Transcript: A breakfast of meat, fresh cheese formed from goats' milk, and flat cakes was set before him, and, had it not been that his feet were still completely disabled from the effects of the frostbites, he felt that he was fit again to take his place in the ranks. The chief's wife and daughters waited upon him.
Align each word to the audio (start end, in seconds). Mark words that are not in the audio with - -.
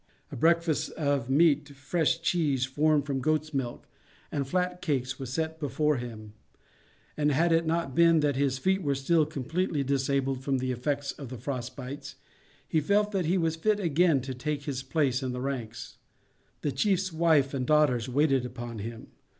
A 0.31 0.35
breakfast 0.35 0.89
of 0.93 1.29
meat, 1.29 1.69
fresh 1.69 2.21
cheese 2.23 2.65
formed 2.65 3.05
from 3.05 3.21
goats' 3.21 3.53
milk, 3.53 3.87
and 4.31 4.47
flat 4.47 4.81
cakes 4.81 5.19
was 5.19 5.31
set 5.31 5.59
before 5.59 5.97
him, 5.97 6.33
and, 7.15 7.31
had 7.31 7.51
it 7.51 7.67
not 7.67 7.93
been 7.93 8.21
that 8.21 8.35
his 8.35 8.57
feet 8.57 8.81
were 8.81 8.95
still 8.95 9.27
completely 9.27 9.83
disabled 9.83 10.41
from 10.43 10.57
the 10.57 10.71
effects 10.71 11.11
of 11.11 11.29
the 11.29 11.37
frostbites, 11.37 12.15
he 12.67 12.81
felt 12.81 13.11
that 13.11 13.27
he 13.27 13.37
was 13.37 13.55
fit 13.55 13.79
again 13.79 14.21
to 14.21 14.33
take 14.33 14.63
his 14.63 14.81
place 14.81 15.21
in 15.21 15.33
the 15.33 15.39
ranks. 15.39 15.99
The 16.61 16.71
chief's 16.71 17.13
wife 17.13 17.53
and 17.53 17.67
daughters 17.67 18.09
waited 18.09 18.43
upon 18.43 18.79
him. 18.79 19.09